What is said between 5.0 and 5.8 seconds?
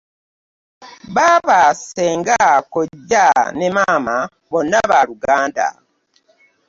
Luganda.